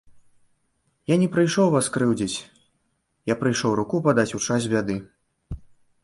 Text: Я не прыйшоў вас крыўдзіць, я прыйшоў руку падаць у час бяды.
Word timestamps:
Я 1.09 1.15
не 1.23 1.25
прыйшоў 1.33 1.67
вас 1.75 1.89
крыўдзіць, 1.97 2.37
я 3.33 3.35
прыйшоў 3.41 3.71
руку 3.81 3.95
падаць 4.09 4.35
у 4.39 4.41
час 4.47 4.61
бяды. 4.73 4.95